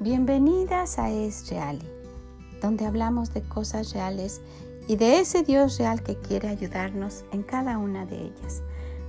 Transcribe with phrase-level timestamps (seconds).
[0.00, 1.88] bienvenidas a Es Reali,
[2.60, 4.42] donde hablamos de cosas reales
[4.86, 8.62] y de ese Dios real que quiere ayudarnos en cada una de ellas.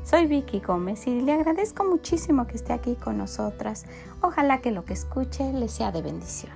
[0.06, 3.84] Soy Vicky Gómez y le agradezco muchísimo que esté aquí con nosotras.
[4.22, 6.54] Ojalá que lo que escuche le sea de bendición.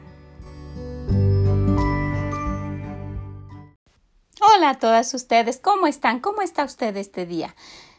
[4.56, 6.22] Hola a todas ustedes, ¿cómo están?
[6.22, 7.54] ¿Cómo está usted este día?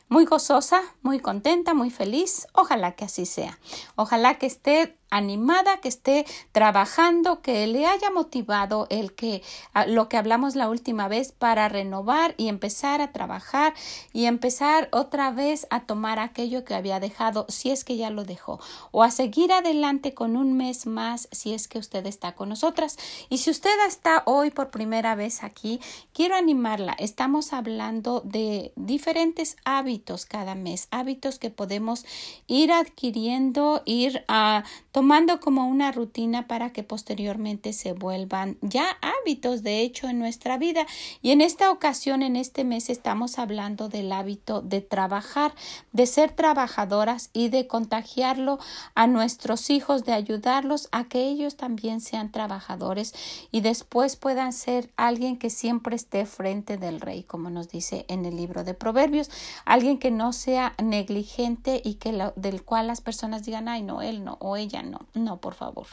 [0.08, 2.46] Muy gozosa, muy contenta, muy feliz.
[2.54, 3.58] Ojalá que así sea.
[3.96, 9.42] Ojalá que esté animada, que esté trabajando, que le haya motivado el que
[9.86, 13.74] lo que hablamos la última vez para renovar y empezar a trabajar
[14.12, 18.24] y empezar otra vez a tomar aquello que había dejado si es que ya lo
[18.24, 18.60] dejó
[18.90, 22.96] o a seguir adelante con un mes más si es que usted está con nosotras.
[23.28, 25.80] Y si usted está hoy por primera vez aquí
[26.12, 26.94] quiero animarla.
[26.98, 32.04] Estamos hablando de diferentes hábitos cada mes hábitos que podemos
[32.46, 38.86] ir adquiriendo ir a tomar tomando como una rutina para que posteriormente se vuelvan ya
[39.02, 40.86] hábitos de hecho en nuestra vida.
[41.20, 45.54] Y en esta ocasión, en este mes, estamos hablando del hábito de trabajar,
[45.92, 48.58] de ser trabajadoras y de contagiarlo
[48.94, 53.12] a nuestros hijos, de ayudarlos a que ellos también sean trabajadores
[53.52, 58.24] y después puedan ser alguien que siempre esté frente del rey, como nos dice en
[58.24, 59.30] el libro de Proverbios,
[59.66, 64.24] alguien que no sea negligente y que del cual las personas digan, ay, no, él
[64.24, 65.86] no, o ella no no, por favor.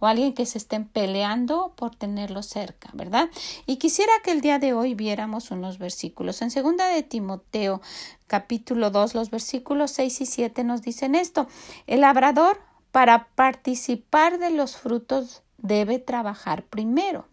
[0.00, 3.30] O alguien que se estén peleando por tenerlo cerca, ¿verdad?
[3.66, 6.42] Y quisiera que el día de hoy viéramos unos versículos.
[6.42, 7.80] En segunda de Timoteo,
[8.26, 11.46] capítulo 2, los versículos 6 y 7 nos dicen esto.
[11.86, 17.26] El labrador, para participar de los frutos, debe trabajar primero.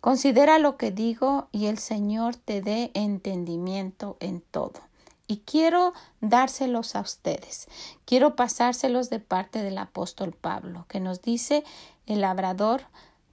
[0.00, 4.86] Considera lo que digo y el Señor te dé entendimiento en todo
[5.26, 7.68] y quiero dárselos a ustedes.
[8.04, 11.64] Quiero pasárselos de parte del apóstol Pablo, que nos dice
[12.06, 12.82] el labrador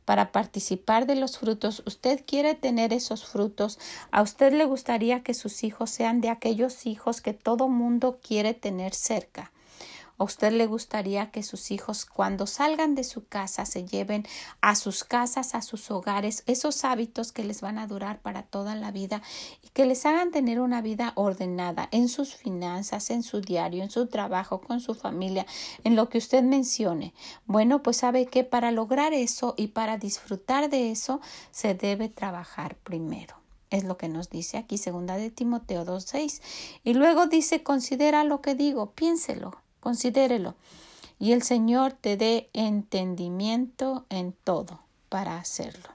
[0.05, 1.83] para participar de los frutos.
[1.85, 3.79] Usted quiere tener esos frutos.
[4.11, 8.53] A usted le gustaría que sus hijos sean de aquellos hijos que todo mundo quiere
[8.53, 9.51] tener cerca.
[10.23, 14.25] ¿A usted le gustaría que sus hijos cuando salgan de su casa se lleven
[14.61, 18.73] a sus casas, a sus hogares, esos hábitos que les van a durar para toda
[18.75, 19.21] la vida
[19.61, 23.89] y que les hagan tener una vida ordenada en sus finanzas, en su diario, en
[23.91, 25.45] su trabajo, con su familia,
[25.83, 27.13] en lo que usted mencione?
[27.45, 31.19] Bueno, pues sabe que para lograr eso y para disfrutar de eso
[31.51, 33.35] se debe trabajar primero.
[33.71, 36.41] Es lo que nos dice aquí segunda de Timoteo 2.6
[36.85, 40.55] y luego dice considera lo que digo piénselo Considérelo
[41.19, 44.79] y el Señor te dé entendimiento en todo
[45.09, 45.89] para hacerlo.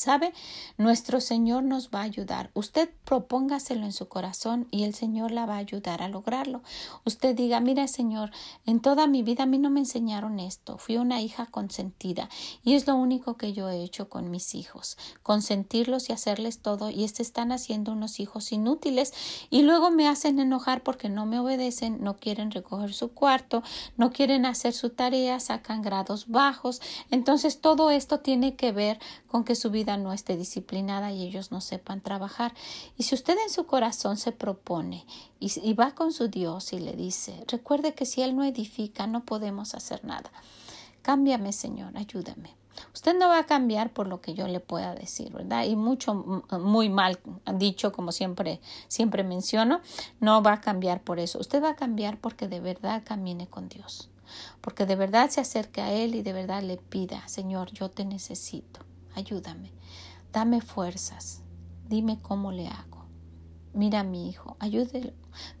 [0.00, 0.32] ¿Sabe?
[0.78, 2.50] Nuestro Señor nos va a ayudar.
[2.54, 6.62] Usted propóngaselo en su corazón y el Señor la va a ayudar a lograrlo.
[7.04, 8.30] Usted diga, mira Señor,
[8.64, 10.78] en toda mi vida a mí no me enseñaron esto.
[10.78, 12.30] Fui una hija consentida
[12.64, 14.96] y es lo único que yo he hecho con mis hijos.
[15.22, 19.12] Consentirlos y hacerles todo y se están haciendo unos hijos inútiles
[19.50, 23.62] y luego me hacen enojar porque no me obedecen, no quieren recoger su cuarto,
[23.98, 26.80] no quieren hacer su tarea, sacan grados bajos.
[27.10, 31.50] Entonces todo esto tiene que ver con que su vida no esté disciplinada y ellos
[31.50, 32.54] no sepan trabajar.
[32.96, 35.06] Y si usted en su corazón se propone
[35.38, 39.24] y, va con su Dios y le dice, recuerde que si Él no edifica no
[39.24, 40.30] podemos hacer nada.
[41.02, 42.54] Cámbiame, Señor, ayúdame.
[42.94, 45.64] Usted no va a cambiar por lo que yo le pueda decir, ¿verdad?
[45.64, 47.18] Y mucho, muy mal
[47.54, 49.80] dicho, como siempre, siempre menciono,
[50.20, 51.38] no va a cambiar por eso.
[51.38, 54.10] Usted va a cambiar porque de verdad camine con Dios.
[54.60, 58.04] Porque de verdad se acerque a Él y de verdad le pida, Señor, yo te
[58.04, 58.80] necesito.
[59.20, 59.70] Ayúdame.
[60.32, 61.42] Dame fuerzas.
[61.88, 62.90] Dime cómo le hago.
[63.72, 65.12] Mira a mi hijo, ayúdelo,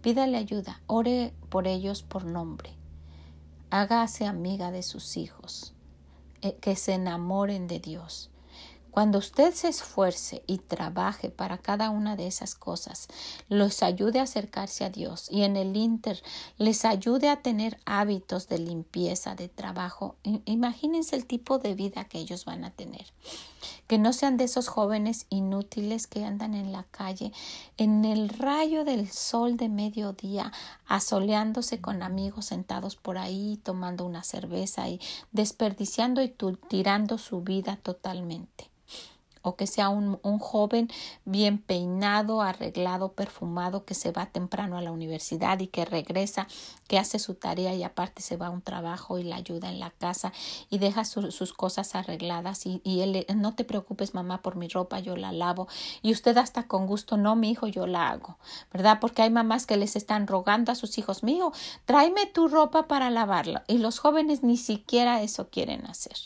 [0.02, 2.76] pídale ayuda, ore por ellos por nombre.
[3.70, 5.74] Hágase amiga de sus hijos,
[6.42, 8.30] eh, que se enamoren de Dios.
[8.90, 13.08] Cuando usted se esfuerce y trabaje para cada una de esas cosas,
[13.48, 16.20] los ayude a acercarse a Dios y en el Inter
[16.58, 22.18] les ayude a tener hábitos de limpieza, de trabajo, imagínense el tipo de vida que
[22.18, 23.06] ellos van a tener.
[23.86, 27.32] Que no sean de esos jóvenes inútiles que andan en la calle
[27.76, 30.52] en el rayo del sol de mediodía,
[30.86, 35.00] asoleándose con amigos sentados por ahí, tomando una cerveza y
[35.32, 36.34] desperdiciando y
[36.68, 38.70] tirando su vida totalmente.
[39.42, 40.88] O que sea un, un, joven
[41.24, 46.46] bien peinado, arreglado, perfumado, que se va temprano a la universidad y que regresa,
[46.88, 49.80] que hace su tarea y aparte se va a un trabajo y la ayuda en
[49.80, 50.32] la casa
[50.68, 55.00] y deja sus cosas arregladas y, y él no te preocupes mamá por mi ropa,
[55.00, 55.68] yo la lavo
[56.02, 58.38] y usted hasta con gusto, no mi hijo, yo la hago,
[58.72, 58.98] ¿verdad?
[59.00, 61.52] Porque hay mamás que les están rogando a sus hijos, mío,
[61.84, 66.16] tráeme tu ropa para lavarla y los jóvenes ni siquiera eso quieren hacer.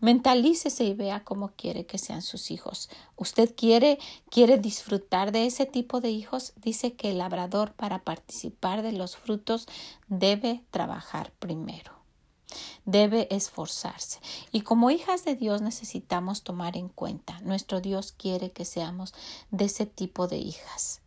[0.00, 2.88] Mentalícese y vea cómo quiere que sean sus hijos.
[3.16, 3.98] ¿Usted quiere,
[4.30, 6.52] quiere disfrutar de ese tipo de hijos?
[6.56, 9.66] Dice que el labrador para participar de los frutos
[10.08, 11.92] debe trabajar primero.
[12.84, 14.20] Debe esforzarse.
[14.50, 19.14] Y como hijas de Dios necesitamos tomar en cuenta, nuestro Dios quiere que seamos
[19.50, 21.00] de ese tipo de hijas,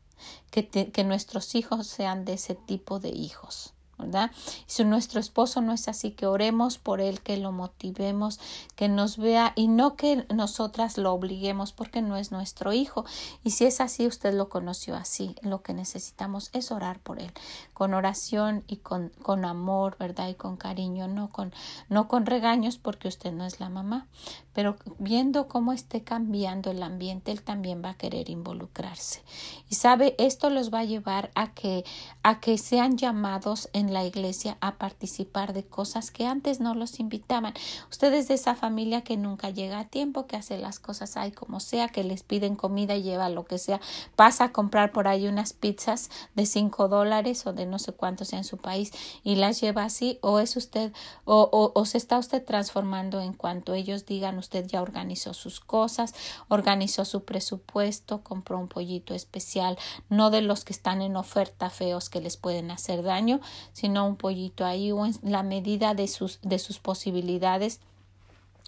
[0.50, 3.75] que, que nuestros hijos sean de ese tipo de hijos.
[3.98, 4.32] ¿Verdad?
[4.66, 8.40] Si nuestro esposo no es así, que oremos por él, que lo motivemos,
[8.76, 13.06] que nos vea y no que nosotras lo obliguemos porque no es nuestro hijo.
[13.44, 17.32] Y si es así, usted lo conoció así, lo que necesitamos es orar por él,
[17.74, 20.30] con oración y con, con amor, ¿verdad?
[20.30, 21.54] Y con cariño, no con,
[21.90, 24.08] no con regaños porque usted no es la mamá,
[24.54, 29.22] pero viendo cómo esté cambiando el ambiente, él también va a querer involucrarse.
[29.70, 31.84] Y sabe, esto los va a llevar a que,
[32.24, 37.00] a que sean llamados en la iglesia a participar de cosas que antes no los
[37.00, 37.54] invitaban.
[37.90, 41.60] Ustedes de esa familia que nunca llega a tiempo, que hace las cosas ahí como
[41.60, 43.82] sea, que les piden comida y lleva lo que sea,
[44.16, 48.26] pasa a comprar por ahí unas pizzas de cinco dólares o de no sé cuánto
[48.26, 48.92] sea en su país
[49.24, 50.94] y las lleva así, o es usted,
[51.26, 56.14] o, o se está usted transformando en cuanto ellos digan usted ya organizó sus cosas,
[56.48, 59.78] organizó su presupuesto, compró un pollito especial,
[60.10, 63.40] no de los que están en oferta feos que les pueden hacer daño,
[63.76, 67.82] sino un pollito ahí o en la medida de sus, de sus posibilidades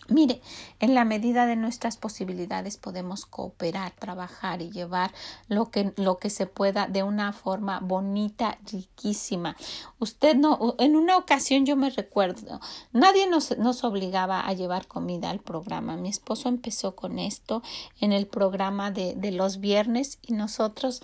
[0.10, 0.42] Mire,
[0.80, 5.12] en la medida de nuestras posibilidades podemos cooperar, trabajar y llevar
[5.50, 9.58] lo que, lo que se pueda de una forma bonita, riquísima.
[10.00, 12.62] Usted no, en una ocasión yo me recuerdo,
[12.94, 15.98] nadie nos, nos obligaba a llevar comida al programa.
[15.98, 17.62] Mi esposo empezó con esto
[18.00, 21.02] en el programa de, de los viernes y nosotros,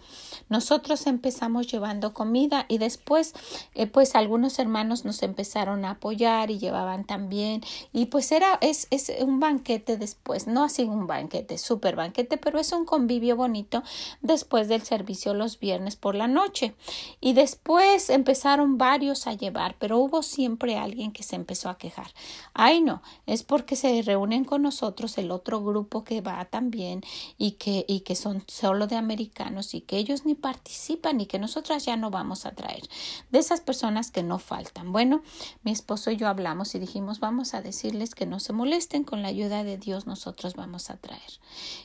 [0.50, 3.34] nosotros empezamos llevando comida y después,
[3.76, 7.62] eh, pues algunos hermanos nos empezaron a apoyar y llevaban también
[7.92, 12.60] y pues era, es, es un banquete después, no así un banquete, súper banquete, pero
[12.60, 13.82] es un convivio bonito
[14.22, 16.76] después del servicio los viernes por la noche.
[17.20, 22.08] Y después empezaron varios a llevar, pero hubo siempre alguien que se empezó a quejar.
[22.54, 27.02] Ay, no, es porque se reúnen con nosotros el otro grupo que va también
[27.38, 31.40] y que, y que son solo de americanos y que ellos ni participan y que
[31.40, 32.84] nosotras ya no vamos a traer.
[33.32, 34.92] De esas personas que no faltan.
[34.92, 35.24] Bueno,
[35.64, 39.22] mi esposo y yo hablamos y dijimos, vamos a decirles que no se molesten con
[39.22, 41.40] la ayuda de Dios nosotros vamos a traer.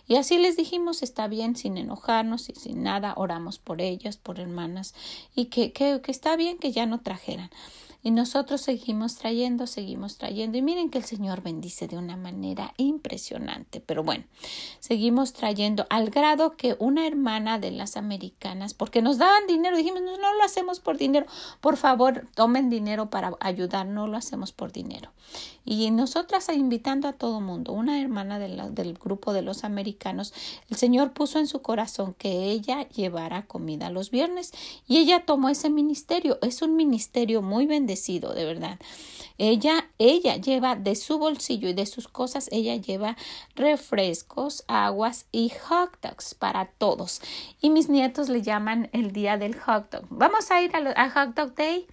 [0.07, 4.41] Y así les dijimos, está bien, sin enojarnos y sin nada, oramos por ellas, por
[4.41, 4.95] hermanas,
[5.35, 7.51] y que, que, que está bien que ya no trajeran.
[8.01, 10.57] Y nosotros seguimos trayendo, seguimos trayendo.
[10.57, 13.81] Y miren que el Señor bendice de una manera impresionante.
[13.81, 14.25] Pero bueno,
[14.79, 20.03] seguimos trayendo al grado que una hermana de las americanas, porque nos daban dinero, dijimos,
[20.03, 21.27] no, no lo hacemos por dinero.
[21.61, 25.11] Por favor, tomen dinero para ayudar, no lo hacemos por dinero.
[25.71, 30.33] Y nosotras invitando a todo mundo, una hermana del grupo de los americanos,
[30.71, 34.55] el Señor puso en su corazón que ella llevara comida los viernes
[34.87, 36.39] y ella tomó ese ministerio.
[36.41, 38.79] Es un ministerio muy bendecido, de verdad.
[39.37, 43.19] Ella, ella lleva de su bolsillo y de sus cosas, ella lleva
[43.55, 47.21] refrescos, aguas y hot dogs para todos.
[47.61, 50.07] Y mis nietos le llaman el día del hot dog.
[50.09, 51.87] Vamos a ir a, hot dog day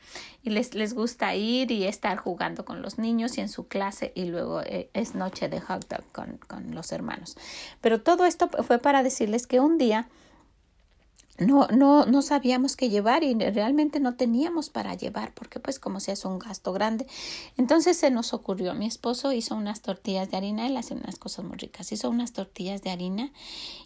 [0.46, 4.12] y les, les gusta ir y estar jugando con los niños y en su clase
[4.16, 7.36] y luego eh, es noche de hot dog con, con los hermanos.
[7.82, 10.08] Pero todo esto fue para decirles que un día
[11.38, 16.00] no, no, no sabíamos qué llevar y realmente no teníamos para llevar porque pues como
[16.00, 17.08] se hace un gasto grande.
[17.58, 21.44] Entonces se nos ocurrió, mi esposo hizo unas tortillas de harina, él hace unas cosas
[21.44, 23.32] muy ricas, hizo unas tortillas de harina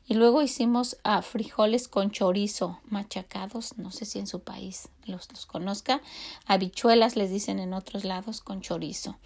[0.08, 5.32] y luego hicimos uh, frijoles con chorizo machacados, no sé si en su país los,
[5.32, 6.02] los conozca,
[6.46, 9.18] habichuelas les dicen en otros lados con chorizo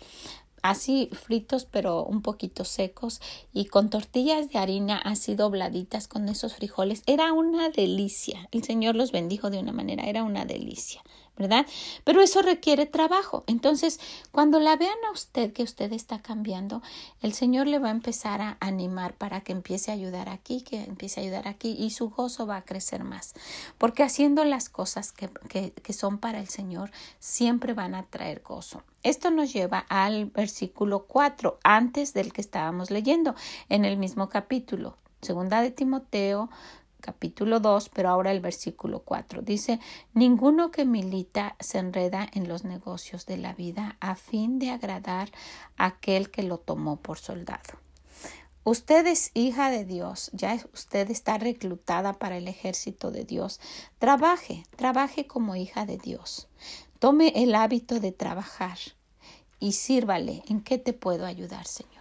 [0.64, 3.22] así fritos pero un poquito secos
[3.54, 7.04] y con tortillas de harina así dobladitas con esos frijoles.
[7.06, 8.50] Era una delicia.
[8.52, 11.04] El Señor los bendijo de una manera, era una delicia.
[11.38, 11.66] ¿Verdad?
[12.04, 13.44] Pero eso requiere trabajo.
[13.48, 14.00] Entonces,
[14.32, 16.82] cuando la vean a usted que usted está cambiando,
[17.22, 20.84] el Señor le va a empezar a animar para que empiece a ayudar aquí, que
[20.84, 23.34] empiece a ayudar aquí y su gozo va a crecer más.
[23.78, 28.42] Porque haciendo las cosas que, que, que son para el Señor, siempre van a traer
[28.42, 28.84] gozo.
[29.02, 33.36] Esto nos lleva al versículo 4, antes del que estábamos leyendo,
[33.70, 34.98] en el mismo capítulo.
[35.22, 36.50] Segunda de Timoteo
[37.04, 39.42] capítulo 2, pero ahora el versículo 4.
[39.42, 39.82] Dice,
[40.14, 45.30] ninguno que milita se enreda en los negocios de la vida a fin de agradar
[45.76, 47.78] a aquel que lo tomó por soldado.
[48.64, 53.60] Usted es hija de Dios, ya usted está reclutada para el ejército de Dios.
[54.00, 56.48] Trabaje, trabaje como hija de Dios.
[57.00, 58.78] Tome el hábito de trabajar
[59.60, 60.44] y sírvale.
[60.48, 61.93] ¿En qué te puedo ayudar, Señor?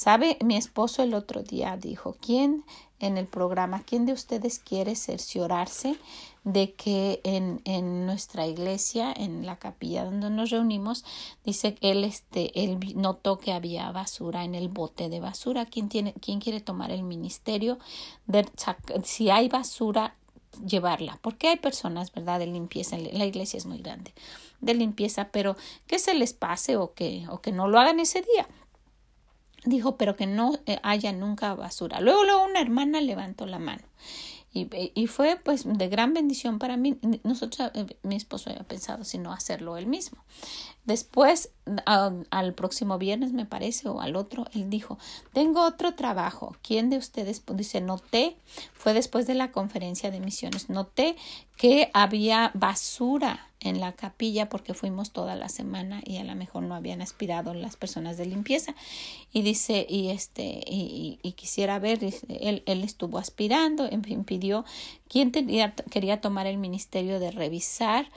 [0.00, 0.38] ¿Sabe?
[0.42, 2.64] Mi esposo el otro día dijo, ¿quién
[3.00, 5.94] en el programa, quién de ustedes quiere cerciorarse
[6.42, 11.04] de que en, en nuestra iglesia, en la capilla donde nos reunimos,
[11.44, 15.66] dice que él, este, él notó que había basura en el bote de basura.
[15.66, 17.78] ¿Quién, tiene, quién quiere tomar el ministerio?
[18.26, 18.48] De,
[19.04, 20.16] si hay basura,
[20.64, 24.14] llevarla, porque hay personas, ¿verdad?, de limpieza, la iglesia es muy grande,
[24.62, 28.22] de limpieza, pero que se les pase o que, o que no lo hagan ese
[28.22, 28.48] día
[29.64, 32.00] dijo, pero que no eh, haya nunca basura.
[32.00, 33.82] Luego, luego una hermana levantó la mano.
[34.52, 36.98] Y, y, fue pues de gran bendición para mí.
[37.22, 40.24] Nosotros, eh, mi esposo había pensado si no hacerlo él mismo.
[40.84, 41.50] Después,
[41.86, 44.98] al próximo viernes, me parece, o al otro, él dijo,
[45.32, 46.56] tengo otro trabajo.
[46.62, 47.44] ¿Quién de ustedes?
[47.54, 48.36] Dice, noté,
[48.72, 51.14] fue después de la conferencia de misiones, noté
[51.56, 56.62] que había basura en la capilla porque fuimos toda la semana y a lo mejor
[56.62, 58.74] no habían aspirado las personas de limpieza.
[59.32, 64.64] Y dice, y este, y, quisiera ver, él, estuvo aspirando, en fin, pidió,
[65.08, 68.10] ¿quién quería tomar el ministerio de revisar?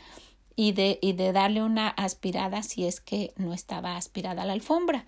[0.56, 5.08] y de, y de darle una aspirada si es que no estaba aspirada la alfombra.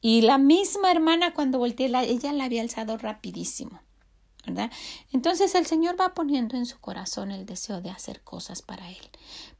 [0.00, 3.80] Y la misma hermana cuando volteé, la, ella la había alzado rapidísimo.
[5.12, 9.10] Entonces el Señor va poniendo en su corazón el deseo de hacer cosas para Él,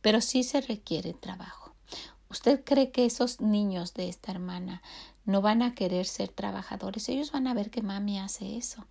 [0.01, 1.73] pero sí se requiere trabajo.
[2.31, 4.83] ¿Usted cree que esos niños de esta hermana
[5.25, 7.09] no van a querer ser trabajadores?
[7.09, 8.87] Ellos van a ver que mami hace eso.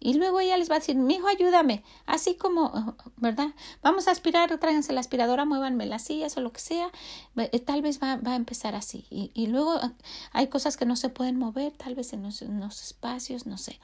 [0.00, 3.48] Y luego ella les va a decir, mi hijo, ayúdame, así como, ¿verdad?
[3.82, 6.92] Vamos a aspirar, tráiganse la aspiradora, muévanme las sillas o lo que sea.
[7.36, 9.06] Eh, tal vez va, va a empezar así.
[9.10, 9.92] Y, y, luego ah,
[10.30, 13.58] hay cosas que no se pueden mover, tal vez en los, en los espacios, no
[13.58, 13.80] sé.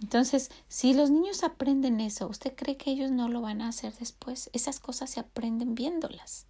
[0.00, 3.94] Entonces, si los niños aprenden eso, ¿usted cree que ellos no lo van a hacer
[3.96, 4.50] después?
[4.52, 6.46] Esas cosas se aprenden viéndolas.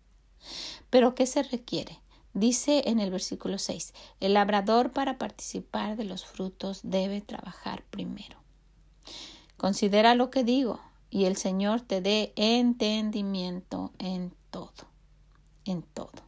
[0.89, 2.01] Pero ¿qué se requiere?
[2.33, 8.39] Dice en el versículo 6, el labrador para participar de los frutos debe trabajar primero.
[9.57, 10.81] Considera lo que digo
[11.11, 14.87] y el Señor te dé entendimiento en todo,
[15.65, 16.23] en todo.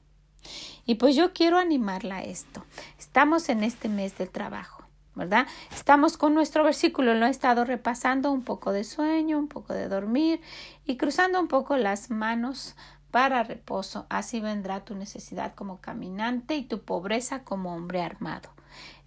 [0.84, 2.64] Y pues yo quiero animarla a esto.
[2.98, 4.81] Estamos en este mes del trabajo,
[5.14, 5.46] ¿verdad?
[5.70, 9.88] Estamos con nuestro versículo, lo he estado repasando, un poco de sueño, un poco de
[9.88, 10.40] dormir
[10.86, 12.74] y cruzando un poco las manos
[13.10, 14.06] para reposo.
[14.08, 18.50] Así vendrá tu necesidad como caminante y tu pobreza como hombre armado.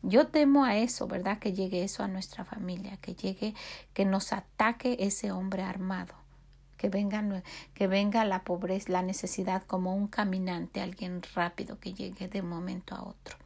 [0.03, 1.39] Yo temo a eso, ¿verdad?
[1.39, 3.55] Que llegue eso a nuestra familia, que llegue,
[3.93, 6.13] que nos ataque ese hombre armado,
[6.85, 7.41] que venga,
[7.73, 12.49] que venga la pobreza, la necesidad como un caminante, alguien rápido que llegue de un
[12.49, 13.37] momento a otro.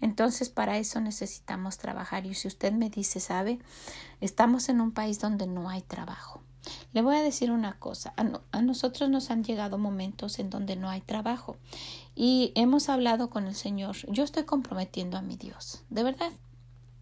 [0.00, 2.24] Entonces, para eso necesitamos trabajar.
[2.24, 3.58] Y si usted me dice, ¿sabe?
[4.22, 6.40] Estamos en un país donde no hay trabajo.
[6.94, 10.88] Le voy a decir una cosa, a, nosotros nos han llegado momentos en donde no
[10.88, 11.56] hay trabajo
[12.16, 13.94] y hemos hablado con el Señor.
[14.08, 16.32] Yo estoy comprometiendo a mi Dios, de verdad,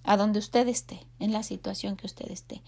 [0.03, 2.63] a donde usted esté, en la situación que usted esté.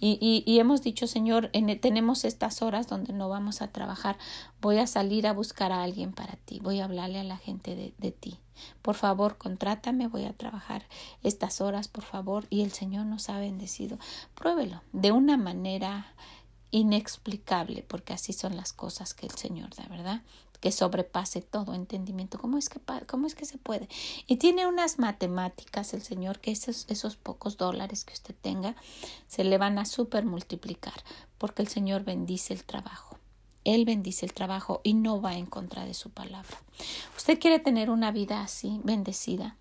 [0.00, 4.16] Y, y, hemos dicho, Señor, tenemos estas horas donde no vamos a trabajar,
[4.62, 7.76] voy a salir a buscar a alguien para ti, voy a hablarle a la gente
[7.76, 8.38] de, de ti.
[8.80, 10.86] Por favor, contrátame, voy a trabajar
[11.22, 12.46] estas horas, por favor.
[12.50, 13.98] Y el Señor nos ha bendecido.
[14.34, 16.14] Pruébelo de una manera
[16.70, 20.22] inexplicable, porque así son las cosas que el Señor da, ¿verdad?
[20.60, 22.38] Que sobrepase todo entendimiento.
[22.38, 23.88] ¿Cómo es que, cómo es que se puede?
[24.26, 28.76] Y tiene unas matemáticas el Señor que esos, esos pocos dólares que usted tenga
[29.26, 31.02] se le van a super multiplicar,
[31.38, 33.16] porque el Señor bendice el trabajo.
[33.64, 36.62] Él bendice el trabajo y no va en contra de su palabra.
[37.16, 39.56] ¿Usted quiere tener una vida así, bendecida?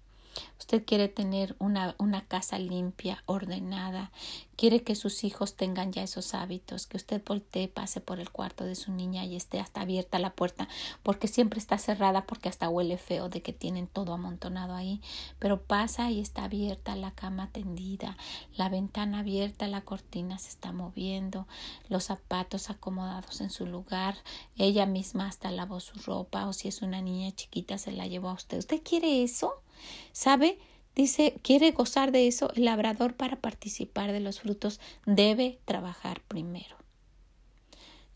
[0.70, 4.12] Usted quiere tener una, una, casa limpia, ordenada,
[4.56, 8.66] quiere que sus hijos tengan ya esos hábitos, que usted voltee, pase por el cuarto
[8.66, 10.70] de su niña y esté hasta abierta la puerta,
[11.02, 15.02] porque siempre está cerrada, porque hasta huele feo de que tienen todo amontonado ahí,
[15.40, 18.16] pero pasa y está abierta la cama tendida,
[18.56, 21.48] la ventana abierta, la cortina se está moviendo,
[21.88, 24.18] los zapatos acomodados en su lugar,
[24.56, 28.30] ella misma hasta lavó su ropa, o si es una niña chiquita se la llevó
[28.30, 28.60] a usted.
[28.60, 29.64] ¿Usted quiere eso?
[30.12, 30.59] ¿Sabe?
[30.95, 36.75] Dice, quiere gozar de eso, el labrador para participar de los frutos debe trabajar primero.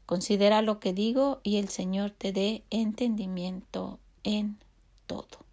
[0.06, 4.58] Considera lo que digo y el Señor te dé entendimiento en
[5.08, 5.46] todo.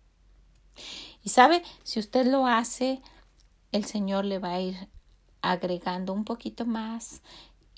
[1.22, 3.00] Y sabe, si usted lo hace,
[3.72, 4.88] el Señor le va a ir
[5.42, 7.22] agregando un poquito más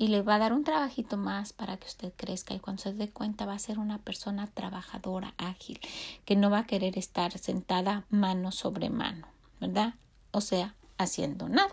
[0.02, 2.92] y le va a dar un trabajito más para que usted crezca y cuando se
[2.92, 5.78] dé cuenta va a ser una persona trabajadora, ágil,
[6.24, 9.28] que no va a querer estar sentada mano sobre mano,
[9.60, 9.94] ¿verdad?
[10.32, 11.70] O sea, haciendo nada.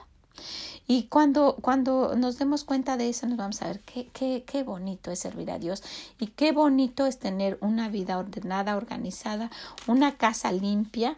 [0.86, 4.62] Y cuando, cuando nos demos cuenta de eso, nos vamos a ver qué, qué, qué
[4.62, 5.82] bonito es servir a Dios
[6.20, 9.50] y qué bonito es tener una vida ordenada, organizada,
[9.88, 11.18] una casa limpia,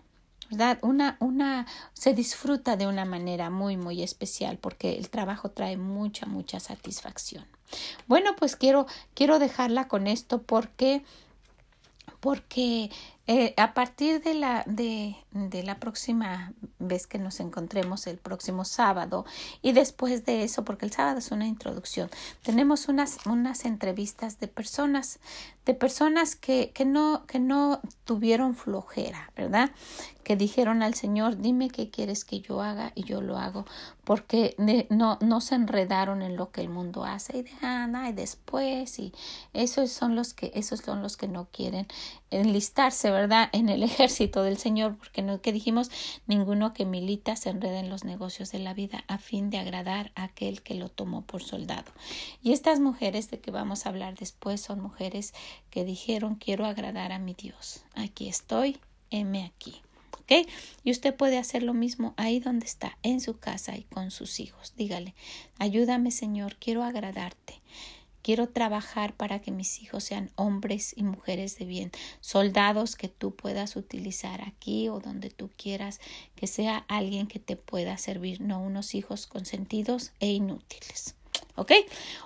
[0.52, 0.80] ¿verdad?
[0.82, 6.26] Una, una, se disfruta de una manera muy, muy especial porque el trabajo trae mucha,
[6.26, 7.46] mucha satisfacción.
[8.08, 11.06] Bueno, pues quiero, quiero dejarla con esto porque,
[12.20, 12.92] porque
[13.28, 18.66] eh, a partir de la, de, de, la próxima vez que nos encontremos el próximo
[18.66, 19.26] sábado
[19.62, 22.10] y después de eso, porque el sábado es una introducción,
[22.44, 25.20] tenemos unas, unas entrevistas de personas,
[25.66, 29.72] de personas que, que, no, que no tuvieron flojera, ¿verdad?
[30.24, 33.66] Que dijeron al Señor, dime qué quieres que yo haga y yo lo hago,
[34.04, 34.56] porque
[34.90, 39.00] no, no se enredaron en lo que el mundo hace y de ah, y después
[39.00, 39.14] y
[39.54, 41.88] esos son los que, esos son los que no quieren
[42.32, 43.50] enlistarse, ¿verdad?
[43.52, 45.92] En el ejército del Señor, porque no que dijimos,
[46.28, 50.12] ninguno que milita se enreda en los negocios de la vida a fin de agradar
[50.16, 51.92] a aquel que lo tomó por soldado.
[52.42, 55.34] Y estas mujeres de que vamos a hablar después son mujeres
[55.70, 57.84] que dijeron, quiero agradar a mi Dios.
[57.96, 58.78] Aquí estoy,
[59.10, 59.82] heme aquí.
[60.20, 60.48] ¿Ok?
[60.84, 64.40] Y usted puede hacer lo mismo ahí donde está, en su casa y con sus
[64.40, 64.74] hijos.
[64.76, 65.16] Dígale,
[65.60, 67.62] ayúdame Señor, quiero agradarte.
[68.22, 73.36] Quiero trabajar para que mis hijos sean hombres y mujeres de bien, soldados que tú
[73.36, 76.00] puedas utilizar aquí o donde tú quieras,
[76.36, 81.16] que sea alguien que te pueda servir, no unos hijos consentidos e inútiles.
[81.56, 81.72] ¿Ok?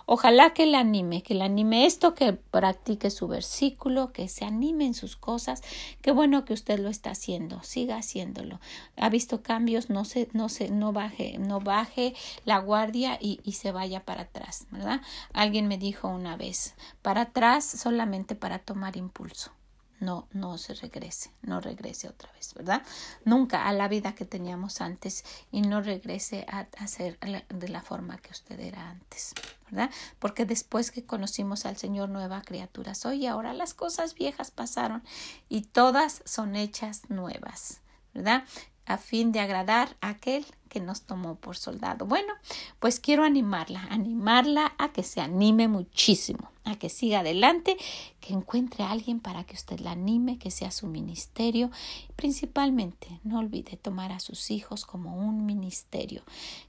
[0.06, 4.86] Ojalá que le anime, que le anime esto, que practique su versículo, que se anime
[4.86, 5.62] en sus cosas.
[6.02, 8.60] Qué bueno que usted lo está haciendo, siga haciéndolo.
[8.98, 12.14] Ha visto cambios, no se, no se, no baje, no baje
[12.46, 15.02] la guardia y, y se vaya para atrás, ¿verdad?
[15.34, 19.52] Alguien me dijo una vez, para atrás solamente para tomar impulso
[20.00, 22.82] no, no se regrese, no regrese otra vez, ¿verdad?
[23.24, 27.82] Nunca a la vida que teníamos antes y no regrese a, a ser de la
[27.82, 29.34] forma que usted era antes,
[29.70, 29.90] ¿verdad?
[30.20, 35.04] Porque después que conocimos al Señor, nueva criatura soy ahora las cosas viejas pasaron
[35.50, 37.82] y todas son hechas nuevas,
[38.14, 38.44] ¿verdad?
[38.86, 42.06] A fin de agradar a aquel que nos tomó por soldado.
[42.06, 42.34] Bueno,
[42.80, 47.78] pues quiero animarla, animarla a que se anime muchísimo, a que siga adelante,
[48.20, 51.72] que encuentre a alguien para que usted la anime, que sea su ministerio.
[52.16, 56.24] Principalmente, no olvide tomar a sus hijos como un ministerio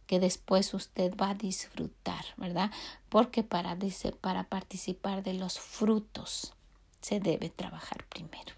[0.07, 2.71] que después usted va a disfrutar, ¿verdad?
[3.09, 3.77] Porque para,
[4.21, 6.55] para participar de los frutos
[7.01, 8.55] se debe trabajar primero.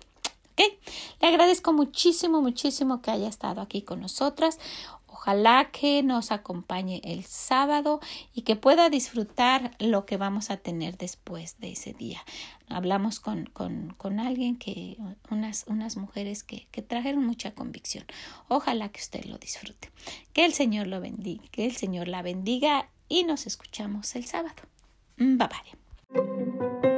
[1.20, 4.58] Le agradezco muchísimo, muchísimo que haya estado aquí con nosotras.
[5.06, 8.00] Ojalá que nos acompañe el sábado
[8.32, 12.20] y que pueda disfrutar lo que vamos a tener después de ese día.
[12.68, 14.96] Hablamos con, con, con alguien que,
[15.30, 18.04] unas, unas mujeres que, que trajeron mucha convicción.
[18.48, 19.90] Ojalá que usted lo disfrute.
[20.32, 24.62] Que el Señor lo bendiga, que el Señor la bendiga y nos escuchamos el sábado.
[25.16, 26.97] Bye bye.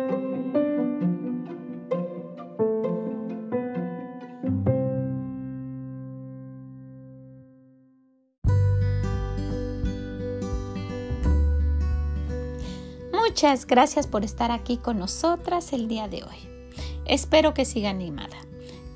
[13.31, 16.73] Muchas gracias por estar aquí con nosotras el día de hoy.
[17.05, 18.37] Espero que siga animada.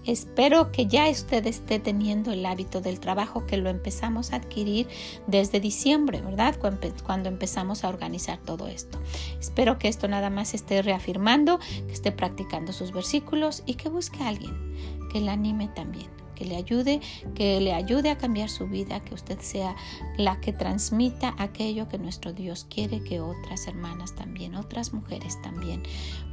[0.04, 4.88] Espero que ya usted esté teniendo el hábito del trabajo que lo empezamos a adquirir
[5.28, 6.56] desde diciembre, ¿verdad?
[6.58, 8.98] Cuando empezamos a organizar todo esto.
[9.38, 14.20] Espero que esto nada más esté reafirmando, que esté practicando sus versículos y que busque
[14.24, 14.74] a alguien
[15.12, 17.00] que la anime también que le ayude,
[17.34, 19.74] que le ayude a cambiar su vida, que usted sea
[20.16, 25.82] la que transmita aquello que nuestro Dios quiere que otras hermanas también, otras mujeres también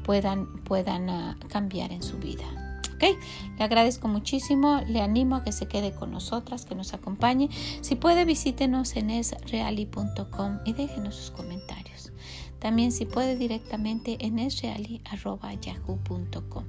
[0.03, 2.43] puedan, puedan uh, cambiar en su vida.
[2.95, 3.03] ¿ok?
[3.57, 7.49] Le agradezco muchísimo, le animo a que se quede con nosotras, que nos acompañe.
[7.81, 12.11] Si puede, visítenos en esreali.com y déjenos sus comentarios.
[12.61, 16.65] También si puede directamente en esreali.yahoo.com.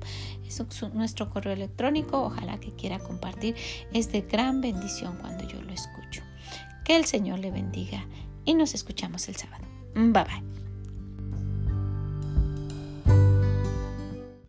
[0.46, 3.54] Es nuestro correo electrónico, ojalá que quiera compartir.
[3.92, 6.22] Es de gran bendición cuando yo lo escucho.
[6.84, 8.06] Que el Señor le bendiga
[8.46, 9.66] y nos escuchamos el sábado.
[9.94, 10.61] Bye bye.